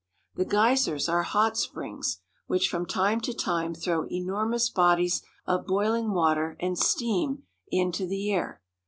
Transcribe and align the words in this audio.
The 0.33 0.45
geysers 0.45 1.07
are 1.07 1.21
hot 1.21 1.57
springs 1.59 2.21
which 2.47 2.69
from 2.69 2.87
time 2.87 3.21
to 3.21 3.35
time 3.35 3.75
throw 3.75 4.07
enormous 4.09 4.67
bodies' 4.67 5.21
of 5.45 5.67
boiling 5.67 6.09
water 6.11 6.57
and 6.59 6.75
steam 6.75 7.43
into 7.69 8.07
the 8.07 8.31
air. 8.31 8.63